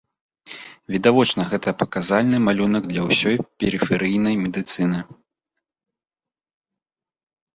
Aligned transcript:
Відавочна, 0.93 1.43
гэта 1.51 1.69
паказальны 1.81 2.37
малюнак 2.47 2.83
для 2.93 3.01
ўсёй 3.09 3.37
перыферыйнай 3.63 4.39
медыцыны. 4.47 5.05